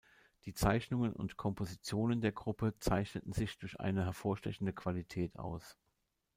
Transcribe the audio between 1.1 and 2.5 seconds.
und Kompositionen der